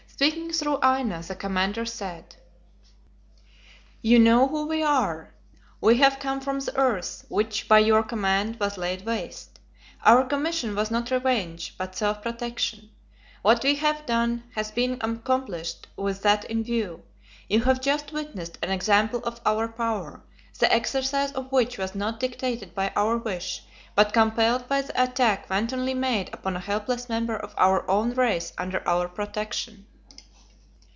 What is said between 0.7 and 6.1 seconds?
Aina, the commander said: "You know who we are. We